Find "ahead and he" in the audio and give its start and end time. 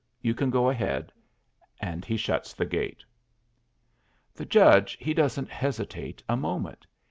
0.67-2.17